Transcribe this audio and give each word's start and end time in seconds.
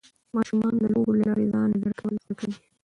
ماشومان 0.35 0.73
د 0.81 0.83
لوبو 0.93 1.11
له 1.17 1.23
لارې 1.27 1.45
ځان 1.51 1.69
اداره 1.75 1.95
کول 1.99 2.13
زده 2.23 2.33
کوي. 2.39 2.55